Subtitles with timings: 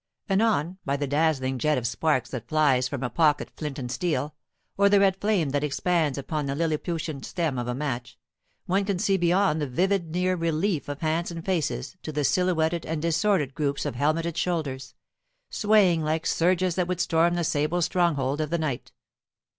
[0.27, 4.33] Anon, by the dazzling jet of sparks that flies from a pocket flint and steel,
[4.75, 8.17] or the red flame that expands upon the lilliputian stem of a match,
[8.65, 12.83] one can see beyond the vivid near relief of hands and faces to the silhouetted
[12.83, 14.95] and disordered groups of helmeted shoulders,
[15.51, 18.91] swaying like surges that would storm the sable stronghold of the night.